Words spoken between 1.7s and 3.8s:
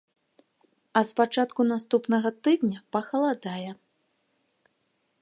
наступнага тыдня пахаладае.